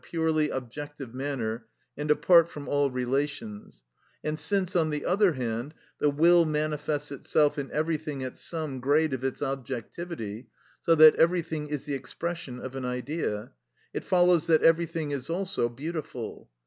purely 0.03 0.49
objective 0.49 1.13
manner 1.13 1.67
and 1.95 2.09
apart 2.09 2.49
from 2.49 2.67
all 2.67 2.89
relations; 2.89 3.83
and 4.23 4.39
since, 4.39 4.75
on 4.75 4.89
the 4.89 5.05
other 5.05 5.33
hand, 5.33 5.71
the 5.99 6.09
will 6.09 6.43
manifests 6.43 7.11
itself 7.11 7.59
in 7.59 7.69
everything 7.69 8.23
at 8.23 8.35
some 8.35 8.79
grade 8.79 9.13
of 9.13 9.23
its 9.23 9.43
objectivity, 9.43 10.47
so 10.81 10.95
that 10.95 11.13
everything 11.17 11.67
is 11.69 11.85
the 11.85 11.93
expression 11.93 12.59
of 12.59 12.75
an 12.75 12.83
Idea; 12.83 13.51
it 13.93 14.03
follows 14.03 14.47
that 14.47 14.63
everything 14.63 15.11
is 15.11 15.29
also 15.29 15.69
beautiful. 15.69 16.49